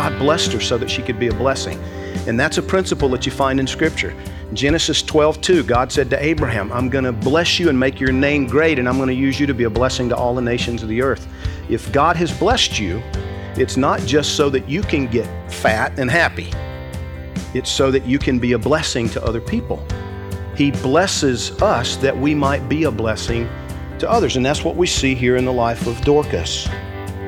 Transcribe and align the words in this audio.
God 0.00 0.18
blessed 0.18 0.50
her 0.52 0.60
so 0.60 0.78
that 0.78 0.90
she 0.90 1.02
could 1.02 1.18
be 1.18 1.26
a 1.26 1.34
blessing. 1.34 1.78
And 2.26 2.40
that's 2.40 2.56
a 2.56 2.62
principle 2.62 3.10
that 3.10 3.26
you 3.26 3.32
find 3.32 3.60
in 3.60 3.66
Scripture. 3.66 4.16
Genesis 4.54 5.02
12, 5.02 5.42
2, 5.42 5.62
God 5.62 5.92
said 5.92 6.08
to 6.08 6.24
Abraham, 6.24 6.72
I'm 6.72 6.88
going 6.88 7.04
to 7.04 7.12
bless 7.12 7.58
you 7.58 7.68
and 7.68 7.78
make 7.78 8.00
your 8.00 8.10
name 8.10 8.46
great, 8.46 8.78
and 8.78 8.88
I'm 8.88 8.96
going 8.96 9.10
to 9.10 9.14
use 9.14 9.38
you 9.38 9.46
to 9.46 9.52
be 9.52 9.64
a 9.64 9.70
blessing 9.70 10.08
to 10.08 10.16
all 10.16 10.34
the 10.34 10.40
nations 10.40 10.82
of 10.82 10.88
the 10.88 11.02
earth. 11.02 11.28
If 11.68 11.92
God 11.92 12.16
has 12.16 12.32
blessed 12.32 12.78
you, 12.78 13.02
it's 13.56 13.76
not 13.76 14.00
just 14.06 14.36
so 14.36 14.48
that 14.48 14.66
you 14.66 14.80
can 14.80 15.06
get 15.06 15.28
fat 15.52 15.98
and 15.98 16.10
happy, 16.10 16.50
it's 17.52 17.70
so 17.70 17.90
that 17.90 18.06
you 18.06 18.18
can 18.18 18.38
be 18.38 18.52
a 18.52 18.58
blessing 18.58 19.06
to 19.10 19.22
other 19.22 19.42
people. 19.42 19.86
He 20.56 20.70
blesses 20.70 21.60
us 21.60 21.96
that 21.96 22.16
we 22.16 22.34
might 22.34 22.70
be 22.70 22.84
a 22.84 22.90
blessing 22.90 23.50
to 23.98 24.10
others. 24.10 24.36
And 24.36 24.46
that's 24.46 24.64
what 24.64 24.76
we 24.76 24.86
see 24.86 25.14
here 25.14 25.36
in 25.36 25.44
the 25.44 25.52
life 25.52 25.86
of 25.86 26.00
Dorcas. 26.00 26.70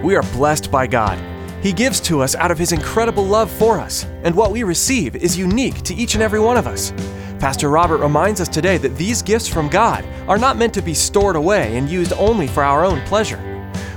We 0.03 0.17
are 0.17 0.23
blessed 0.33 0.70
by 0.70 0.87
God. 0.87 1.19
He 1.63 1.73
gives 1.73 2.01
to 2.01 2.23
us 2.23 2.35
out 2.35 2.51
of 2.51 2.59
His 2.59 2.73
incredible 2.73 3.25
love 3.25 3.49
for 3.49 3.79
us, 3.79 4.05
and 4.25 4.35
what 4.35 4.51
we 4.51 4.65
receive 4.65 5.15
is 5.15 5.39
unique 5.39 5.83
to 5.83 5.95
each 5.95 6.15
and 6.15 6.23
every 6.23 6.41
one 6.41 6.57
of 6.57 6.67
us. 6.67 6.93
Pastor 7.39 7.71
Robert 7.71 7.99
reminds 7.99 8.41
us 8.41 8.49
today 8.49 8.79
that 8.79 8.97
these 8.97 9.23
gifts 9.23 9.47
from 9.47 9.69
God 9.69 10.05
are 10.27 10.39
not 10.39 10.57
meant 10.57 10.75
to 10.75 10.83
be 10.83 10.93
stored 10.93 11.37
away 11.37 11.77
and 11.77 11.89
used 11.89 12.13
only 12.15 12.49
for 12.49 12.65
our 12.65 12.85
own 12.85 13.01
pleasure. 13.03 13.41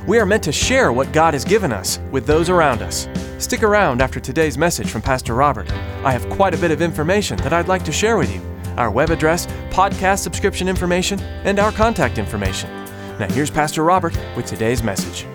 We 0.07 0.19
are 0.19 0.27
meant 0.27 0.43
to 0.43 0.51
share 0.51 0.91
what 0.91 1.11
God 1.11 1.33
has 1.33 1.43
given 1.43 1.71
us 1.71 1.99
with 2.11 2.27
those 2.27 2.51
around 2.51 2.83
us. 2.83 3.07
Stick 3.39 3.63
around 3.63 3.99
after 3.99 4.19
today's 4.19 4.59
message 4.59 4.91
from 4.91 5.01
Pastor 5.01 5.33
Robert. 5.33 5.71
I 6.03 6.11
have 6.11 6.29
quite 6.29 6.53
a 6.53 6.59
bit 6.59 6.69
of 6.69 6.83
information 6.83 7.37
that 7.37 7.53
I'd 7.53 7.67
like 7.67 7.83
to 7.85 7.91
share 7.91 8.17
with 8.17 8.31
you 8.31 8.41
our 8.77 8.91
web 8.91 9.09
address, 9.09 9.47
podcast 9.71 10.19
subscription 10.19 10.67
information, 10.67 11.19
and 11.19 11.57
our 11.57 11.71
contact 11.71 12.19
information. 12.19 12.69
Now, 13.19 13.27
here's 13.31 13.49
Pastor 13.49 13.83
Robert 13.83 14.15
with 14.35 14.45
today's 14.45 14.83
message. 14.83 15.25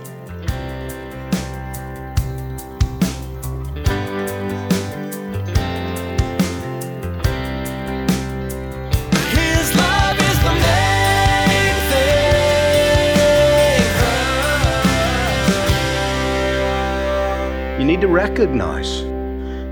You 17.80 17.86
need 17.86 18.02
to 18.02 18.08
recognize 18.08 19.00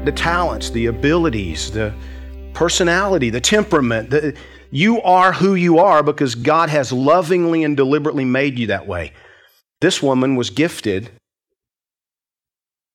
the 0.06 0.12
talents, 0.17 0.70
the 0.70 0.87
abilities, 0.87 1.70
the 1.70 1.92
personality, 2.55 3.29
the 3.29 3.42
temperament. 3.42 4.08
The, 4.08 4.35
you 4.70 5.02
are 5.02 5.35
who 5.35 5.55
you 5.55 5.79
are 5.79 6.02
because 6.02 6.35
God 6.35 6.70
has 6.70 6.91
lovingly 6.91 7.64
and 7.64 7.77
deliberately 7.77 8.24
made 8.24 8.58
you 8.58 8.68
that 8.68 8.86
way. 8.86 9.13
This 9.83 10.02
woman 10.02 10.36
was 10.36 10.48
gifted 10.48 11.11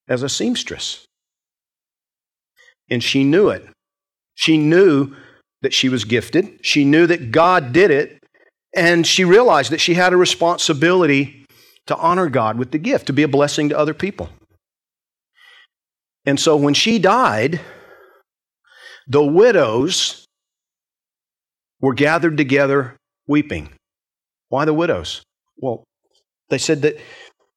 as 0.07 0.23
a 0.23 0.29
seamstress, 0.29 1.05
and 2.89 3.03
she 3.03 3.23
knew 3.23 3.49
it. 3.49 3.67
She 4.33 4.57
knew 4.57 5.15
that 5.61 5.75
she 5.75 5.89
was 5.89 6.05
gifted, 6.05 6.65
she 6.65 6.85
knew 6.85 7.05
that 7.05 7.31
God 7.31 7.71
did 7.71 7.91
it, 7.91 8.17
and 8.75 9.05
she 9.05 9.23
realized 9.23 9.71
that 9.71 9.79
she 9.79 9.93
had 9.93 10.11
a 10.11 10.17
responsibility 10.17 11.45
to 11.85 11.95
honor 11.97 12.29
God 12.29 12.57
with 12.57 12.71
the 12.71 12.79
gift, 12.79 13.05
to 13.05 13.13
be 13.13 13.21
a 13.21 13.27
blessing 13.27 13.69
to 13.69 13.77
other 13.77 13.93
people. 13.93 14.29
And 16.25 16.39
so 16.39 16.55
when 16.55 16.73
she 16.73 16.99
died, 16.99 17.59
the 19.07 19.23
widows 19.23 20.25
were 21.81 21.93
gathered 21.93 22.37
together 22.37 22.95
weeping. 23.27 23.69
Why 24.49 24.65
the 24.65 24.73
widows? 24.73 25.23
Well, 25.57 25.83
they 26.49 26.57
said 26.57 26.81
that 26.83 26.97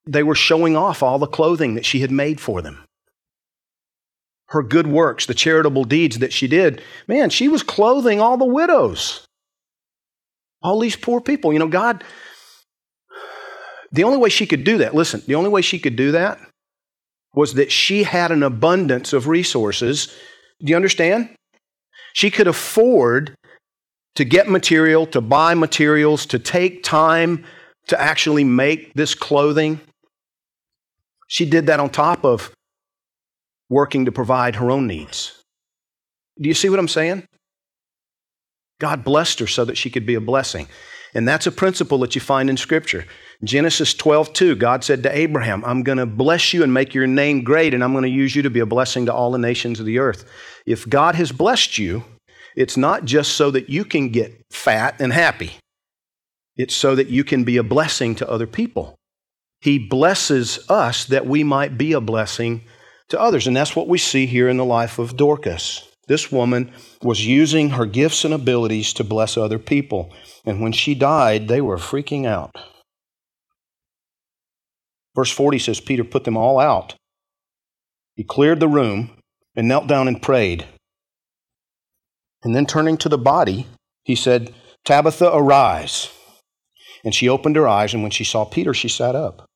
they 0.06 0.22
were 0.22 0.34
showing 0.34 0.76
off 0.76 1.02
all 1.02 1.18
the 1.18 1.26
clothing 1.26 1.74
that 1.74 1.84
she 1.84 2.00
had 2.00 2.10
made 2.10 2.40
for 2.40 2.62
them. 2.62 2.84
Her 4.48 4.62
good 4.62 4.86
works, 4.86 5.26
the 5.26 5.34
charitable 5.34 5.84
deeds 5.84 6.18
that 6.18 6.32
she 6.32 6.46
did. 6.46 6.80
Man, 7.08 7.30
she 7.30 7.48
was 7.48 7.62
clothing 7.62 8.20
all 8.20 8.36
the 8.36 8.44
widows. 8.44 9.24
All 10.62 10.78
these 10.80 10.96
poor 10.96 11.20
people. 11.20 11.52
You 11.52 11.58
know, 11.58 11.68
God, 11.68 12.04
the 13.92 14.04
only 14.04 14.18
way 14.18 14.28
she 14.28 14.46
could 14.46 14.64
do 14.64 14.78
that, 14.78 14.94
listen, 14.94 15.22
the 15.26 15.34
only 15.34 15.50
way 15.50 15.62
she 15.62 15.78
could 15.78 15.96
do 15.96 16.12
that 16.12 16.40
was 17.36 17.54
that 17.54 17.70
she 17.70 18.02
had 18.02 18.32
an 18.32 18.42
abundance 18.42 19.12
of 19.12 19.28
resources. 19.28 20.06
Do 20.58 20.70
you 20.70 20.76
understand? 20.76 21.36
She 22.14 22.30
could 22.30 22.48
afford 22.48 23.36
to 24.14 24.24
get 24.24 24.48
material, 24.48 25.06
to 25.08 25.20
buy 25.20 25.54
materials, 25.54 26.24
to 26.26 26.38
take 26.38 26.82
time 26.82 27.44
to 27.88 28.00
actually 28.00 28.42
make 28.42 28.94
this 28.94 29.14
clothing. 29.14 29.80
She 31.28 31.44
did 31.44 31.66
that 31.66 31.78
on 31.78 31.90
top 31.90 32.24
of 32.24 32.50
working 33.68 34.06
to 34.06 34.12
provide 34.12 34.56
her 34.56 34.70
own 34.70 34.86
needs. 34.86 35.42
Do 36.40 36.48
you 36.48 36.54
see 36.54 36.70
what 36.70 36.78
I'm 36.78 36.88
saying? 36.88 37.26
God 38.80 39.04
blessed 39.04 39.40
her 39.40 39.46
so 39.46 39.64
that 39.66 39.76
she 39.76 39.90
could 39.90 40.06
be 40.06 40.14
a 40.14 40.20
blessing. 40.20 40.68
And 41.14 41.26
that's 41.26 41.46
a 41.46 41.52
principle 41.52 41.98
that 41.98 42.14
you 42.14 42.20
find 42.20 42.50
in 42.50 42.56
Scripture. 42.56 43.06
Genesis 43.44 43.94
12, 43.94 44.32
2, 44.32 44.56
God 44.56 44.84
said 44.84 45.02
to 45.02 45.16
Abraham, 45.16 45.64
I'm 45.64 45.82
going 45.82 45.98
to 45.98 46.06
bless 46.06 46.52
you 46.52 46.62
and 46.62 46.72
make 46.72 46.94
your 46.94 47.06
name 47.06 47.42
great, 47.42 47.74
and 47.74 47.84
I'm 47.84 47.92
going 47.92 48.04
to 48.04 48.08
use 48.08 48.34
you 48.34 48.42
to 48.42 48.50
be 48.50 48.60
a 48.60 48.66
blessing 48.66 49.06
to 49.06 49.14
all 49.14 49.30
the 49.30 49.38
nations 49.38 49.78
of 49.78 49.86
the 49.86 49.98
earth. 49.98 50.24
If 50.66 50.88
God 50.88 51.14
has 51.14 51.32
blessed 51.32 51.78
you, 51.78 52.04
it's 52.54 52.76
not 52.76 53.04
just 53.04 53.32
so 53.32 53.50
that 53.50 53.68
you 53.68 53.84
can 53.84 54.08
get 54.08 54.42
fat 54.50 54.96
and 55.00 55.12
happy, 55.12 55.52
it's 56.56 56.74
so 56.74 56.94
that 56.94 57.08
you 57.08 57.24
can 57.24 57.44
be 57.44 57.58
a 57.58 57.62
blessing 57.62 58.14
to 58.16 58.30
other 58.30 58.46
people. 58.46 58.96
He 59.60 59.78
blesses 59.78 60.58
us 60.70 61.04
that 61.06 61.26
we 61.26 61.44
might 61.44 61.76
be 61.76 61.92
a 61.92 62.00
blessing 62.00 62.62
to 63.08 63.20
others. 63.20 63.46
And 63.46 63.56
that's 63.56 63.76
what 63.76 63.88
we 63.88 63.98
see 63.98 64.26
here 64.26 64.48
in 64.48 64.56
the 64.56 64.64
life 64.64 64.98
of 64.98 65.16
Dorcas. 65.16 65.88
This 66.06 66.30
woman 66.30 66.72
was 67.02 67.26
using 67.26 67.70
her 67.70 67.86
gifts 67.86 68.24
and 68.24 68.32
abilities 68.32 68.92
to 68.94 69.04
bless 69.04 69.36
other 69.36 69.58
people. 69.58 70.12
And 70.44 70.60
when 70.60 70.72
she 70.72 70.94
died, 70.94 71.48
they 71.48 71.60
were 71.60 71.78
freaking 71.78 72.26
out. 72.26 72.56
Verse 75.16 75.30
40 75.30 75.58
says 75.58 75.80
Peter 75.80 76.04
put 76.04 76.24
them 76.24 76.36
all 76.36 76.60
out. 76.60 76.94
He 78.14 78.22
cleared 78.22 78.60
the 78.60 78.68
room 78.68 79.10
and 79.56 79.66
knelt 79.66 79.86
down 79.86 80.06
and 80.06 80.22
prayed. 80.22 80.66
And 82.42 82.54
then 82.54 82.66
turning 82.66 82.96
to 82.98 83.08
the 83.08 83.18
body, 83.18 83.66
he 84.04 84.14
said, 84.14 84.54
Tabitha, 84.84 85.34
arise. 85.34 86.10
And 87.04 87.14
she 87.14 87.28
opened 87.28 87.56
her 87.56 87.66
eyes, 87.66 87.92
and 87.92 88.02
when 88.02 88.12
she 88.12 88.24
saw 88.24 88.44
Peter, 88.44 88.72
she 88.72 88.88
sat 88.88 89.16
up. 89.16 89.46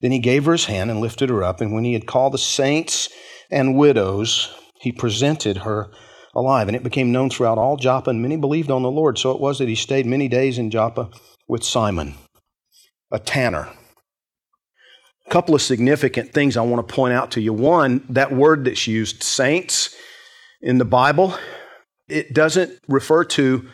Then 0.00 0.12
he 0.12 0.18
gave 0.18 0.44
her 0.44 0.52
his 0.52 0.66
hand 0.66 0.90
and 0.90 1.00
lifted 1.00 1.28
her 1.28 1.42
up, 1.42 1.60
and 1.60 1.74
when 1.74 1.84
he 1.84 1.92
had 1.92 2.06
called 2.06 2.32
the 2.32 2.38
saints 2.38 3.08
and 3.50 3.76
widows, 3.76 4.54
he 4.80 4.92
presented 4.92 5.58
her 5.58 5.90
alive. 6.34 6.68
And 6.68 6.76
it 6.76 6.82
became 6.82 7.12
known 7.12 7.30
throughout 7.30 7.58
all 7.58 7.76
Joppa, 7.76 8.10
and 8.10 8.22
many 8.22 8.36
believed 8.36 8.70
on 8.70 8.82
the 8.82 8.90
Lord. 8.90 9.18
So 9.18 9.30
it 9.32 9.40
was 9.40 9.58
that 9.58 9.68
he 9.68 9.74
stayed 9.74 10.06
many 10.06 10.28
days 10.28 10.58
in 10.58 10.70
Joppa 10.70 11.10
with 11.48 11.64
Simon, 11.64 12.14
a 13.10 13.18
tanner. 13.18 13.68
A 15.26 15.30
couple 15.30 15.54
of 15.54 15.62
significant 15.62 16.32
things 16.32 16.56
I 16.56 16.62
want 16.62 16.86
to 16.86 16.94
point 16.94 17.14
out 17.14 17.32
to 17.32 17.40
you. 17.40 17.52
One, 17.52 18.04
that 18.10 18.32
word 18.32 18.64
that's 18.64 18.86
used, 18.86 19.22
saints, 19.22 19.94
in 20.60 20.78
the 20.78 20.84
Bible, 20.84 21.34
it 22.08 22.34
doesn't 22.34 22.78
refer 22.88 23.24
to 23.24 23.68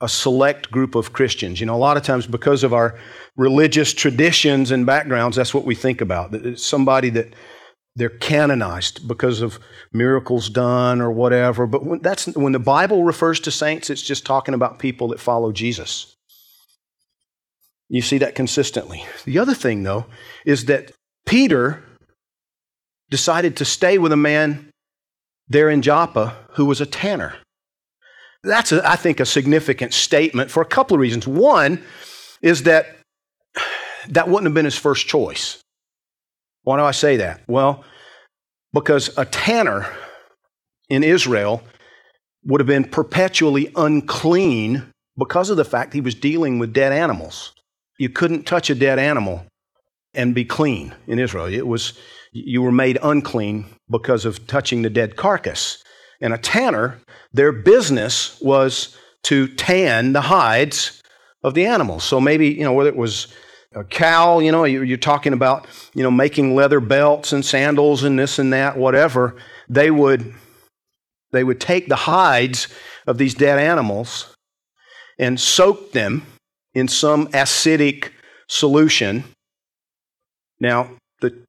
a 0.00 0.08
select 0.08 0.70
group 0.70 0.94
of 0.94 1.12
Christians. 1.12 1.60
You 1.60 1.66
know, 1.66 1.74
a 1.74 1.78
lot 1.78 1.96
of 1.96 2.02
times 2.02 2.26
because 2.26 2.64
of 2.64 2.72
our 2.72 2.98
religious 3.36 3.92
traditions 3.92 4.70
and 4.70 4.86
backgrounds, 4.86 5.36
that's 5.36 5.52
what 5.52 5.66
we 5.66 5.74
think 5.74 6.00
about. 6.00 6.34
It's 6.34 6.64
somebody 6.64 7.10
that 7.10 7.34
they're 7.96 8.08
canonized 8.08 9.06
because 9.06 9.40
of 9.40 9.58
miracles 9.92 10.48
done 10.48 11.00
or 11.00 11.10
whatever. 11.10 11.66
But 11.66 11.84
when, 11.84 12.00
that's, 12.00 12.26
when 12.26 12.52
the 12.52 12.58
Bible 12.58 13.04
refers 13.04 13.40
to 13.40 13.50
saints, 13.50 13.90
it's 13.90 14.02
just 14.02 14.24
talking 14.24 14.54
about 14.54 14.78
people 14.78 15.08
that 15.08 15.20
follow 15.20 15.52
Jesus. 15.52 16.14
You 17.88 18.02
see 18.02 18.18
that 18.18 18.36
consistently. 18.36 19.04
The 19.24 19.38
other 19.38 19.54
thing, 19.54 19.82
though, 19.82 20.06
is 20.46 20.66
that 20.66 20.92
Peter 21.26 21.82
decided 23.10 23.56
to 23.56 23.64
stay 23.64 23.98
with 23.98 24.12
a 24.12 24.16
man 24.16 24.70
there 25.48 25.68
in 25.68 25.82
Joppa 25.82 26.36
who 26.52 26.66
was 26.66 26.80
a 26.80 26.86
tanner. 26.86 27.34
That's, 28.44 28.70
a, 28.70 28.88
I 28.88 28.94
think, 28.94 29.18
a 29.18 29.26
significant 29.26 29.92
statement 29.92 30.50
for 30.50 30.62
a 30.62 30.66
couple 30.66 30.94
of 30.94 31.00
reasons. 31.00 31.26
One 31.26 31.82
is 32.40 32.62
that 32.62 32.96
that 34.08 34.28
wouldn't 34.28 34.46
have 34.46 34.54
been 34.54 34.64
his 34.64 34.78
first 34.78 35.08
choice. 35.08 35.60
Why 36.62 36.76
do 36.76 36.84
I 36.84 36.90
say 36.90 37.16
that? 37.16 37.42
Well, 37.46 37.84
because 38.72 39.16
a 39.16 39.24
tanner 39.24 39.86
in 40.88 41.02
Israel 41.02 41.62
would 42.44 42.60
have 42.60 42.66
been 42.66 42.84
perpetually 42.84 43.72
unclean 43.76 44.92
because 45.18 45.50
of 45.50 45.56
the 45.56 45.64
fact 45.64 45.92
he 45.92 46.00
was 46.00 46.14
dealing 46.14 46.58
with 46.58 46.72
dead 46.72 46.92
animals. 46.92 47.52
You 47.98 48.08
couldn't 48.08 48.46
touch 48.46 48.70
a 48.70 48.74
dead 48.74 48.98
animal 48.98 49.44
and 50.14 50.34
be 50.34 50.44
clean 50.44 50.94
in 51.06 51.18
Israel. 51.18 51.46
It 51.46 51.66
was 51.66 51.94
you 52.32 52.62
were 52.62 52.72
made 52.72 52.98
unclean 53.02 53.66
because 53.90 54.24
of 54.24 54.46
touching 54.46 54.82
the 54.82 54.90
dead 54.90 55.16
carcass. 55.16 55.82
And 56.20 56.32
a 56.32 56.38
tanner, 56.38 57.00
their 57.32 57.52
business 57.52 58.40
was 58.40 58.96
to 59.24 59.48
tan 59.48 60.12
the 60.12 60.20
hides 60.22 61.02
of 61.42 61.54
the 61.54 61.66
animals. 61.66 62.04
So 62.04 62.20
maybe, 62.20 62.48
you 62.48 62.64
know, 62.64 62.72
whether 62.72 62.88
it 62.88 62.96
was 62.96 63.28
a 63.74 63.84
cow, 63.84 64.40
you 64.40 64.50
know, 64.50 64.64
you're 64.64 64.96
talking 64.96 65.32
about, 65.32 65.66
you 65.94 66.02
know, 66.02 66.10
making 66.10 66.56
leather 66.56 66.80
belts 66.80 67.32
and 67.32 67.44
sandals 67.44 68.02
and 68.02 68.18
this 68.18 68.38
and 68.38 68.52
that, 68.52 68.76
whatever, 68.76 69.36
they 69.68 69.90
would 69.90 70.34
they 71.32 71.44
would 71.44 71.60
take 71.60 71.88
the 71.88 71.96
hides 71.96 72.66
of 73.06 73.16
these 73.16 73.34
dead 73.34 73.60
animals 73.60 74.34
and 75.18 75.38
soak 75.38 75.92
them 75.92 76.26
in 76.74 76.88
some 76.88 77.28
acidic 77.28 78.10
solution. 78.48 79.22
Now, 80.58 80.90
the 81.20 81.44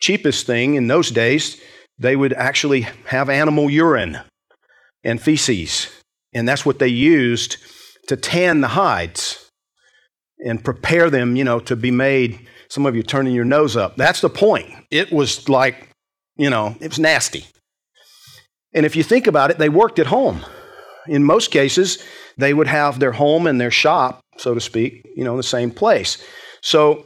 cheapest 0.00 0.46
thing 0.46 0.74
in 0.74 0.88
those 0.88 1.12
days, 1.12 1.60
they 1.96 2.16
would 2.16 2.32
actually 2.32 2.88
have 3.06 3.30
animal 3.30 3.70
urine 3.70 4.18
and 5.04 5.22
feces. 5.22 5.88
And 6.34 6.48
that's 6.48 6.66
what 6.66 6.80
they 6.80 6.88
used 6.88 7.58
to 8.08 8.16
tan 8.16 8.60
the 8.60 8.68
hides 8.68 9.47
and 10.44 10.62
prepare 10.62 11.10
them, 11.10 11.36
you 11.36 11.44
know, 11.44 11.60
to 11.60 11.76
be 11.76 11.90
made. 11.90 12.46
Some 12.68 12.86
of 12.86 12.94
you 12.94 13.02
turning 13.02 13.34
your 13.34 13.44
nose 13.44 13.76
up. 13.76 13.96
That's 13.96 14.20
the 14.20 14.28
point. 14.28 14.70
It 14.90 15.12
was 15.12 15.48
like, 15.48 15.88
you 16.36 16.50
know, 16.50 16.76
it 16.80 16.88
was 16.88 16.98
nasty. 16.98 17.46
And 18.74 18.84
if 18.84 18.94
you 18.94 19.02
think 19.02 19.26
about 19.26 19.50
it, 19.50 19.58
they 19.58 19.68
worked 19.68 19.98
at 19.98 20.06
home. 20.06 20.44
In 21.06 21.24
most 21.24 21.50
cases, 21.50 22.02
they 22.36 22.52
would 22.52 22.66
have 22.66 23.00
their 23.00 23.12
home 23.12 23.46
and 23.46 23.60
their 23.60 23.70
shop, 23.70 24.20
so 24.36 24.54
to 24.54 24.60
speak, 24.60 25.06
you 25.16 25.24
know, 25.24 25.32
in 25.32 25.36
the 25.38 25.42
same 25.42 25.70
place. 25.70 26.22
So 26.60 27.04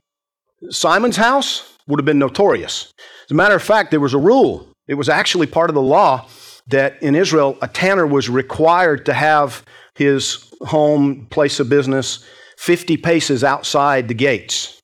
Simon's 0.70 1.16
house 1.16 1.76
would 1.86 2.00
have 2.00 2.04
been 2.04 2.18
notorious. 2.18 2.92
As 3.24 3.30
a 3.30 3.34
matter 3.34 3.54
of 3.54 3.62
fact, 3.62 3.90
there 3.90 4.00
was 4.00 4.14
a 4.14 4.18
rule. 4.18 4.68
It 4.88 4.94
was 4.94 5.08
actually 5.08 5.46
part 5.46 5.70
of 5.70 5.74
the 5.74 5.82
law 5.82 6.28
that 6.66 7.00
in 7.02 7.14
Israel, 7.14 7.56
a 7.62 7.68
tanner 7.68 8.06
was 8.06 8.28
required 8.28 9.06
to 9.06 9.12
have 9.12 9.64
his 9.94 10.52
home, 10.62 11.26
place 11.30 11.60
of 11.60 11.68
business, 11.68 12.24
50 12.62 12.96
paces 12.98 13.42
outside 13.42 14.06
the 14.06 14.14
gates. 14.14 14.78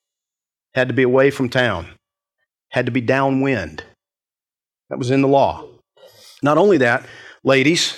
Had 0.74 0.88
to 0.88 0.94
be 0.94 1.04
away 1.04 1.30
from 1.30 1.48
town. 1.48 1.86
Had 2.70 2.86
to 2.86 2.92
be 2.92 3.00
downwind. 3.00 3.84
That 4.90 4.98
was 4.98 5.12
in 5.12 5.22
the 5.22 5.28
law. 5.28 5.64
Not 6.42 6.58
only 6.58 6.78
that, 6.78 7.06
ladies, 7.44 7.96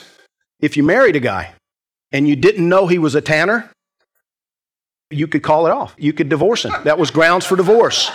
if 0.60 0.76
you 0.76 0.82
married 0.82 1.16
a 1.16 1.20
guy 1.20 1.54
and 2.12 2.28
you 2.28 2.36
didn't 2.36 2.68
know 2.68 2.88
he 2.88 2.98
was 2.98 3.14
a 3.14 3.22
tanner, 3.22 3.70
you 5.08 5.26
could 5.26 5.42
call 5.42 5.66
it 5.66 5.70
off. 5.70 5.94
You 5.96 6.12
could 6.12 6.28
divorce 6.28 6.66
him. 6.66 6.74
That 6.84 6.98
was 6.98 7.10
grounds 7.10 7.46
for 7.46 7.56
divorce 7.56 8.10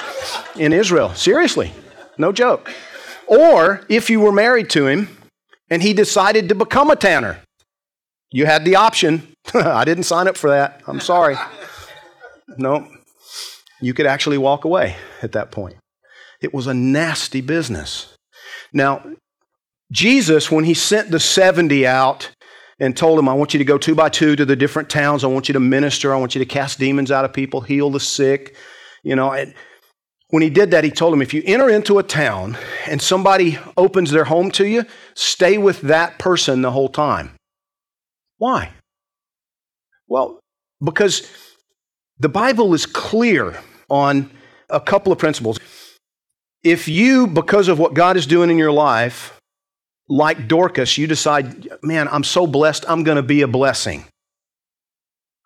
in 0.55 0.71
Israel. 0.71 1.15
Seriously, 1.15 1.73
no 2.19 2.31
joke. 2.31 2.71
Or 3.25 3.83
if 3.89 4.11
you 4.11 4.19
were 4.19 4.31
married 4.31 4.69
to 4.69 4.85
him 4.85 5.17
and 5.71 5.81
he 5.81 5.95
decided 5.95 6.47
to 6.49 6.55
become 6.55 6.91
a 6.91 6.95
tanner, 6.95 7.39
you 8.29 8.45
had 8.45 8.65
the 8.65 8.75
option. 8.75 9.34
I 9.53 9.85
didn't 9.85 10.03
sign 10.03 10.27
up 10.27 10.37
for 10.37 10.49
that. 10.49 10.81
I'm 10.87 10.99
sorry. 10.99 11.35
No, 12.57 12.87
you 13.81 13.93
could 13.93 14.05
actually 14.05 14.37
walk 14.37 14.65
away 14.65 14.95
at 15.21 15.33
that 15.33 15.51
point. 15.51 15.75
It 16.41 16.53
was 16.53 16.67
a 16.67 16.73
nasty 16.73 17.41
business. 17.41 18.15
Now, 18.73 19.03
Jesus, 19.91 20.51
when 20.51 20.65
he 20.65 20.73
sent 20.73 21.11
the 21.11 21.19
70 21.19 21.85
out 21.85 22.31
and 22.79 22.95
told 22.95 23.17
them, 23.17 23.29
I 23.29 23.33
want 23.33 23.53
you 23.53 23.57
to 23.59 23.65
go 23.65 23.77
two 23.77 23.95
by 23.95 24.09
two 24.09 24.35
to 24.35 24.45
the 24.45 24.55
different 24.55 24.89
towns, 24.89 25.23
I 25.23 25.27
want 25.27 25.47
you 25.47 25.53
to 25.53 25.59
minister, 25.59 26.13
I 26.13 26.17
want 26.17 26.35
you 26.35 26.39
to 26.39 26.45
cast 26.45 26.79
demons 26.79 27.11
out 27.11 27.25
of 27.25 27.33
people, 27.33 27.61
heal 27.61 27.89
the 27.89 27.99
sick, 27.99 28.55
you 29.03 29.15
know. 29.15 29.31
And 29.31 29.53
when 30.29 30.43
he 30.43 30.49
did 30.49 30.71
that, 30.71 30.83
he 30.83 30.91
told 30.91 31.13
them, 31.13 31.21
if 31.21 31.33
you 31.33 31.41
enter 31.45 31.69
into 31.69 31.99
a 31.99 32.03
town 32.03 32.57
and 32.87 33.01
somebody 33.01 33.57
opens 33.77 34.11
their 34.11 34.25
home 34.25 34.51
to 34.51 34.67
you, 34.67 34.85
stay 35.13 35.57
with 35.57 35.81
that 35.81 36.19
person 36.19 36.61
the 36.61 36.71
whole 36.71 36.89
time. 36.89 37.35
Why? 38.37 38.73
Well, 40.07 40.39
because 40.83 41.29
the 42.19 42.29
Bible 42.29 42.73
is 42.73 42.85
clear 42.85 43.59
on 43.89 44.29
a 44.69 44.79
couple 44.79 45.11
of 45.11 45.19
principles. 45.19 45.59
If 46.63 46.87
you, 46.87 47.27
because 47.27 47.67
of 47.67 47.77
what 47.77 47.93
God 47.93 48.17
is 48.17 48.25
doing 48.25 48.49
in 48.49 48.57
your 48.57 48.71
life, 48.71 49.39
like 50.07 50.47
Dorcas, 50.47 50.97
you 50.97 51.07
decide, 51.07 51.67
man, 51.81 52.07
I'm 52.07 52.23
so 52.23 52.47
blessed, 52.47 52.85
I'm 52.87 53.03
going 53.03 53.17
to 53.17 53.23
be 53.23 53.41
a 53.41 53.47
blessing. 53.47 54.05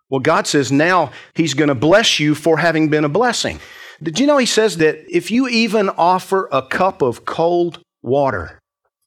Well, 0.08 0.20
God 0.20 0.46
says 0.46 0.72
now 0.72 1.12
He's 1.34 1.54
going 1.54 1.68
to 1.68 1.74
bless 1.74 2.18
you 2.18 2.34
for 2.34 2.58
having 2.58 2.88
been 2.88 3.04
a 3.04 3.08
blessing. 3.08 3.60
Did 4.02 4.18
you 4.18 4.26
know 4.26 4.38
He 4.38 4.46
says 4.46 4.78
that 4.78 5.04
if 5.08 5.30
you 5.30 5.48
even 5.48 5.88
offer 5.90 6.48
a 6.52 6.62
cup 6.62 7.00
of 7.00 7.24
cold 7.24 7.80
water 8.02 8.58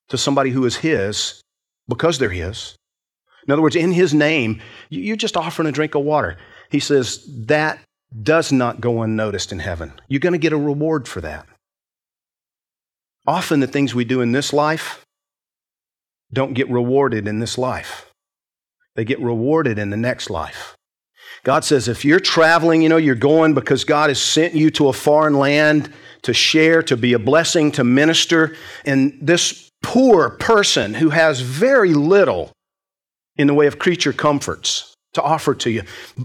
to 0.10 0.18
somebody 0.18 0.52
who 0.52 0.66
is 0.66 0.78
His, 0.78 1.42
because 1.88 2.20
they're 2.20 2.30
His, 2.30 2.76
in 3.46 3.52
other 3.52 3.62
words, 3.62 3.76
in 3.76 3.92
His 3.92 4.14
name, 4.14 4.62
you're 4.90 5.16
just 5.16 5.38
offering 5.38 5.68
a 5.68 5.72
drink 5.72 5.96
of 5.96 6.04
water. 6.04 6.38
He 6.70 6.80
says 6.80 7.28
that 7.46 7.80
does 8.22 8.52
not 8.52 8.82
go 8.82 9.02
unnoticed 9.02 9.52
in 9.52 9.60
heaven. 9.60 9.94
You're 10.08 10.20
going 10.20 10.34
to 10.34 10.40
get 10.40 10.54
a 10.54 10.58
reward 10.58 11.08
for 11.08 11.22
that. 11.22 11.48
Often 13.26 13.62
the 13.62 13.68
things 13.68 13.96
we 13.96 14.06
do 14.06 14.22
in 14.22 14.32
this 14.32 14.54
life, 14.54 15.04
don't 16.32 16.54
get 16.54 16.70
rewarded 16.70 17.28
in 17.28 17.40
this 17.40 17.58
life, 17.58 18.12
they 18.96 19.06
get 19.06 19.20
rewarded 19.20 19.80
in 19.80 19.90
the 19.90 19.98
next 19.98 20.30
life. 20.30 20.76
God 21.44 21.66
says 21.66 21.88
if 21.88 22.06
you're 22.06 22.20
traveling, 22.20 22.82
you 22.82 22.90
know, 22.90 22.98
you're 22.98 23.16
going 23.16 23.54
because 23.54 23.84
God 23.84 24.10
has 24.10 24.22
sent 24.22 24.54
you 24.54 24.70
to 24.72 24.88
a 24.88 24.94
foreign 24.94 25.34
land 25.34 25.92
to 26.22 26.34
share, 26.34 26.82
to 26.84 26.96
be 26.96 27.14
a 27.14 27.20
blessing, 27.20 27.72
to 27.74 27.84
minister, 27.84 28.56
and 28.86 29.18
this 29.22 29.70
poor 29.82 30.30
person 30.30 30.94
who 30.94 31.10
has 31.10 31.42
very 31.42 31.94
little 31.94 32.52
in 33.38 33.48
the 33.48 33.54
way 33.54 33.68
of 33.68 33.80
creature 33.80 34.14
comforts 34.14 34.94
to 35.14 35.22
offer 35.22 35.54
to 35.56 35.70
you, 35.70 35.84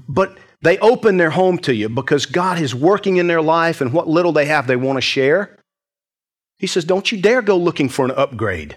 but 0.08 0.38
they 0.60 0.78
open 0.78 1.16
their 1.16 1.30
home 1.30 1.58
to 1.58 1.74
you 1.74 1.88
because 1.88 2.26
God 2.26 2.60
is 2.60 2.74
working 2.74 3.16
in 3.16 3.26
their 3.26 3.42
life 3.42 3.80
and 3.80 3.92
what 3.92 4.08
little 4.08 4.32
they 4.32 4.46
have 4.46 4.66
they 4.66 4.76
want 4.76 4.96
to 4.96 5.02
share. 5.02 5.56
He 6.58 6.66
says, 6.66 6.84
Don't 6.84 7.10
you 7.12 7.20
dare 7.20 7.42
go 7.42 7.56
looking 7.56 7.88
for 7.88 8.04
an 8.04 8.10
upgrade. 8.10 8.76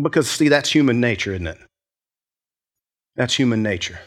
Because, 0.00 0.28
see, 0.28 0.48
that's 0.48 0.70
human 0.70 1.00
nature, 1.00 1.32
isn't 1.32 1.46
it? 1.46 1.58
That's 3.14 3.34
human 3.34 3.62
nature. 3.62 3.98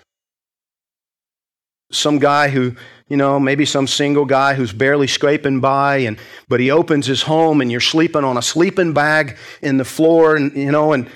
Some 1.91 2.19
guy 2.19 2.49
who, 2.49 2.75
you 3.07 3.17
know, 3.17 3.39
maybe 3.39 3.65
some 3.65 3.87
single 3.87 4.25
guy 4.25 4.53
who's 4.53 4.71
barely 4.71 5.07
scraping 5.07 5.59
by, 5.59 5.97
and 5.97 6.19
but 6.47 6.59
he 6.59 6.69
opens 6.69 7.07
his 7.07 7.23
home 7.23 7.61
and 7.61 7.71
you're 7.71 7.81
sleeping 7.81 8.23
on 8.23 8.37
a 8.37 8.43
sleeping 8.43 8.93
bag 8.93 9.37
in 9.63 9.77
the 9.77 9.85
floor, 9.85 10.35
and 10.35 10.55
you 10.55 10.71
know, 10.71 10.93
and 10.93 11.09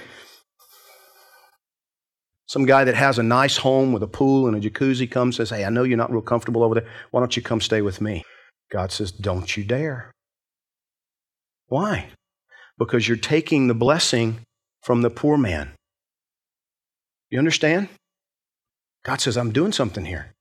some 2.54 2.66
guy 2.66 2.84
that 2.84 2.94
has 2.94 3.18
a 3.18 3.24
nice 3.24 3.58
home 3.58 3.94
with 3.94 4.04
a 4.04 4.08
pool 4.08 4.46
and 4.46 4.56
a 4.56 4.60
jacuzzi 4.60 5.10
comes 5.10 5.40
and 5.40 5.48
says, 5.48 5.58
Hey, 5.58 5.66
I 5.66 5.72
know 5.72 5.82
you're 5.82 5.98
not 5.98 6.12
real 6.12 6.22
comfortable 6.22 6.62
over 6.62 6.76
there. 6.76 6.88
Why 7.10 7.20
don't 7.20 7.36
you 7.36 7.42
come 7.42 7.60
stay 7.60 7.82
with 7.82 8.00
me? 8.00 8.24
God 8.72 8.92
says, 8.92 9.12
Don't 9.12 9.58
you 9.58 9.64
dare. 9.64 10.12
Why? 11.66 12.10
Because 12.78 13.08
you're 13.08 13.18
taking 13.18 13.66
the 13.66 13.74
blessing 13.74 14.42
from 14.84 15.02
the 15.02 15.10
poor 15.10 15.36
man. 15.36 15.72
You 17.32 17.40
understand? 17.40 17.90
God 19.04 19.20
says, 19.20 19.36
I'm 19.36 19.52
doing 19.52 19.72
something 19.72 20.06
here. 20.06 20.32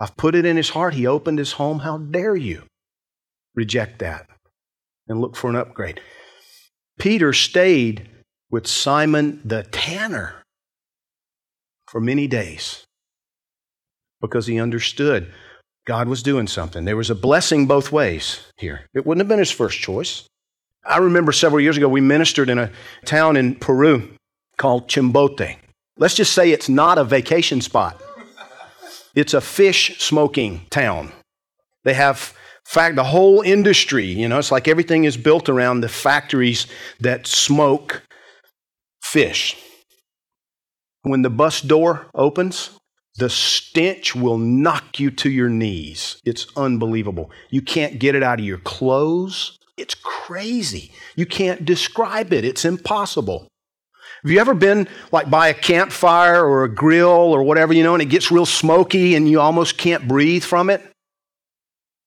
I've 0.00 0.16
put 0.16 0.34
it 0.34 0.46
in 0.46 0.56
his 0.56 0.70
heart. 0.70 0.94
He 0.94 1.06
opened 1.06 1.38
his 1.38 1.52
home. 1.52 1.80
How 1.80 1.98
dare 1.98 2.34
you 2.34 2.62
reject 3.54 3.98
that 3.98 4.26
and 5.06 5.20
look 5.20 5.36
for 5.36 5.50
an 5.50 5.56
upgrade? 5.56 6.00
Peter 6.98 7.34
stayed 7.34 8.08
with 8.48 8.66
Simon 8.66 9.42
the 9.44 9.64
tanner 9.64 10.37
for 11.88 12.00
many 12.00 12.26
days 12.26 12.84
because 14.20 14.46
he 14.46 14.60
understood 14.60 15.32
God 15.86 16.06
was 16.06 16.22
doing 16.22 16.46
something. 16.46 16.84
There 16.84 16.98
was 16.98 17.08
a 17.08 17.14
blessing 17.14 17.66
both 17.66 17.90
ways 17.90 18.40
here. 18.58 18.82
It 18.92 19.06
wouldn't 19.06 19.22
have 19.22 19.28
been 19.28 19.38
his 19.38 19.50
first 19.50 19.78
choice. 19.78 20.26
I 20.84 20.98
remember 20.98 21.32
several 21.32 21.60
years 21.60 21.78
ago, 21.78 21.88
we 21.88 22.02
ministered 22.02 22.50
in 22.50 22.58
a 22.58 22.70
town 23.06 23.36
in 23.36 23.54
Peru 23.54 24.10
called 24.58 24.88
Chimbote. 24.88 25.56
Let's 25.96 26.14
just 26.14 26.34
say 26.34 26.50
it's 26.50 26.68
not 26.68 26.98
a 26.98 27.04
vacation 27.04 27.62
spot, 27.62 28.00
it's 29.14 29.34
a 29.34 29.40
fish 29.40 29.98
smoking 29.98 30.66
town. 30.70 31.10
They 31.84 31.94
have 31.94 32.34
fact, 32.68 32.96
the 32.96 33.04
whole 33.04 33.40
industry, 33.40 34.04
you 34.04 34.28
know, 34.28 34.38
it's 34.38 34.52
like 34.52 34.68
everything 34.68 35.04
is 35.04 35.16
built 35.16 35.48
around 35.48 35.80
the 35.80 35.88
factories 35.88 36.66
that 37.00 37.26
smoke 37.26 38.02
fish. 39.02 39.56
When 41.08 41.22
the 41.22 41.30
bus 41.30 41.62
door 41.62 42.06
opens, 42.14 42.70
the 43.16 43.30
stench 43.30 44.14
will 44.14 44.36
knock 44.36 45.00
you 45.00 45.10
to 45.10 45.30
your 45.30 45.48
knees. 45.48 46.20
It's 46.24 46.46
unbelievable. 46.56 47.30
You 47.50 47.62
can't 47.62 47.98
get 47.98 48.14
it 48.14 48.22
out 48.22 48.38
of 48.38 48.44
your 48.44 48.58
clothes. 48.58 49.58
It's 49.78 49.94
crazy. 49.94 50.92
You 51.16 51.24
can't 51.24 51.64
describe 51.64 52.32
it. 52.32 52.44
It's 52.44 52.64
impossible. 52.64 53.48
Have 54.22 54.30
you 54.30 54.38
ever 54.38 54.52
been 54.54 54.86
like 55.12 55.30
by 55.30 55.48
a 55.48 55.54
campfire 55.54 56.44
or 56.44 56.64
a 56.64 56.68
grill 56.68 57.08
or 57.08 57.42
whatever, 57.42 57.72
you 57.72 57.82
know, 57.82 57.94
and 57.94 58.02
it 58.02 58.06
gets 58.06 58.30
real 58.30 58.46
smoky 58.46 59.14
and 59.14 59.28
you 59.28 59.40
almost 59.40 59.78
can't 59.78 60.06
breathe 60.06 60.44
from 60.44 60.68
it? 60.68 60.82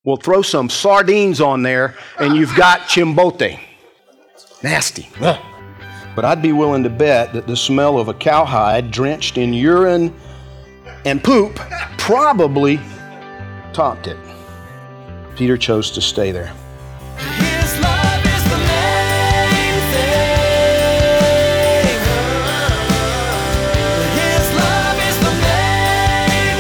Well, 0.04 0.18
throw 0.18 0.44
some 0.44 0.70
sardines 0.70 1.42
on 1.42 1.64
there 1.64 1.96
and 2.20 2.36
you've 2.36 2.56
got 2.56 2.82
chimbote. 2.82 3.60
Nasty. 4.62 5.10
Ugh. 5.20 5.51
But 6.16 6.26
I'd 6.26 6.42
be 6.42 6.52
willing 6.52 6.84
to 6.84 6.90
bet 6.90 7.32
that 7.34 7.48
the 7.48 7.56
smell 7.56 7.98
of 7.98 8.10
a 8.10 8.14
cowhide 8.14 8.92
drenched 8.92 9.38
in 9.38 9.54
urine 9.54 10.14
and 11.06 11.24
poop 11.24 11.56
probably 11.98 12.80
topped 13.74 14.08
it. 14.08 14.18
Peter 15.36 15.58
chose 15.58 15.90
to 15.92 16.02
stay 16.02 16.32
there. 16.32 16.54
His 17.18 17.80
love 17.80 18.26
is 18.26 18.44
the 18.44 18.58
main 18.58 19.80
thing. 19.94 20.28
His 24.20 24.54
love 24.58 24.98
is 25.08 25.18
the 25.24 25.32
main 25.42 26.58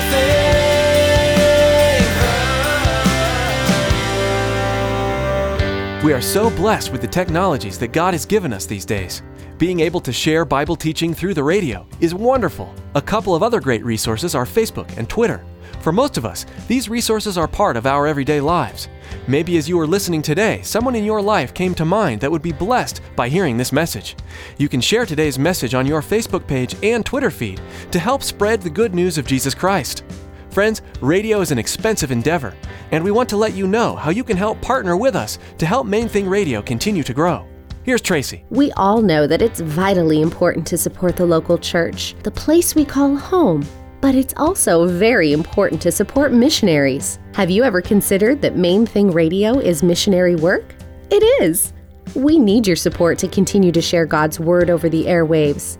thing. 5.99 6.05
We 6.05 6.13
are 6.13 6.21
so 6.21 6.49
blessed 6.51 6.91
with 6.93 7.01
the 7.01 7.07
technologies 7.07 7.77
that 7.79 7.91
God 7.91 8.13
has 8.13 8.25
given 8.25 8.53
us 8.53 8.65
these 8.65 8.85
days. 8.85 9.21
Being 9.61 9.81
able 9.81 10.01
to 10.01 10.11
share 10.11 10.43
Bible 10.43 10.75
teaching 10.75 11.13
through 11.13 11.35
the 11.35 11.43
radio 11.43 11.85
is 11.99 12.15
wonderful. 12.15 12.73
A 12.95 13.01
couple 13.01 13.35
of 13.35 13.43
other 13.43 13.59
great 13.59 13.85
resources 13.85 14.33
are 14.33 14.43
Facebook 14.43 14.97
and 14.97 15.07
Twitter. 15.07 15.45
For 15.81 15.91
most 15.91 16.17
of 16.17 16.25
us, 16.25 16.47
these 16.67 16.89
resources 16.89 17.37
are 17.37 17.47
part 17.47 17.77
of 17.77 17.85
our 17.85 18.07
everyday 18.07 18.41
lives. 18.41 18.87
Maybe 19.27 19.57
as 19.57 19.69
you 19.69 19.79
are 19.79 19.85
listening 19.85 20.23
today, 20.23 20.63
someone 20.63 20.95
in 20.95 21.05
your 21.05 21.21
life 21.21 21.53
came 21.53 21.75
to 21.75 21.85
mind 21.85 22.21
that 22.21 22.31
would 22.31 22.41
be 22.41 22.51
blessed 22.51 23.01
by 23.15 23.29
hearing 23.29 23.55
this 23.55 23.71
message. 23.71 24.15
You 24.57 24.67
can 24.67 24.81
share 24.81 25.05
today's 25.05 25.37
message 25.37 25.75
on 25.75 25.85
your 25.85 26.01
Facebook 26.01 26.47
page 26.47 26.75
and 26.81 27.05
Twitter 27.05 27.29
feed 27.29 27.61
to 27.91 27.99
help 27.99 28.23
spread 28.23 28.63
the 28.63 28.69
good 28.71 28.95
news 28.95 29.19
of 29.19 29.27
Jesus 29.27 29.53
Christ. 29.53 30.03
Friends, 30.49 30.81
radio 31.01 31.39
is 31.39 31.51
an 31.51 31.59
expensive 31.59 32.09
endeavor, 32.09 32.55
and 32.89 33.03
we 33.03 33.11
want 33.11 33.29
to 33.29 33.37
let 33.37 33.53
you 33.53 33.67
know 33.67 33.95
how 33.95 34.09
you 34.09 34.23
can 34.23 34.37
help 34.37 34.59
partner 34.59 34.97
with 34.97 35.15
us 35.15 35.37
to 35.59 35.67
help 35.67 35.85
Main 35.85 36.09
Thing 36.09 36.27
Radio 36.27 36.63
continue 36.63 37.03
to 37.03 37.13
grow. 37.13 37.45
Here's 37.83 38.01
Tracy. 38.01 38.45
We 38.51 38.71
all 38.73 39.01
know 39.01 39.25
that 39.25 39.41
it's 39.41 39.59
vitally 39.59 40.21
important 40.21 40.67
to 40.67 40.77
support 40.77 41.15
the 41.15 41.25
local 41.25 41.57
church, 41.57 42.15
the 42.21 42.29
place 42.29 42.75
we 42.75 42.85
call 42.85 43.15
home. 43.15 43.65
But 44.01 44.13
it's 44.13 44.35
also 44.37 44.85
very 44.85 45.33
important 45.33 45.81
to 45.81 45.91
support 45.91 46.31
missionaries. 46.31 47.17
Have 47.33 47.49
you 47.49 47.63
ever 47.63 47.81
considered 47.81 48.39
that 48.43 48.55
Main 48.55 48.85
Thing 48.85 49.09
Radio 49.09 49.57
is 49.57 49.81
missionary 49.81 50.35
work? 50.35 50.75
It 51.09 51.23
is. 51.41 51.73
We 52.13 52.37
need 52.37 52.67
your 52.67 52.75
support 52.75 53.17
to 53.17 53.27
continue 53.27 53.71
to 53.71 53.81
share 53.81 54.05
God's 54.05 54.39
Word 54.39 54.69
over 54.69 54.87
the 54.87 55.05
airwaves. 55.05 55.79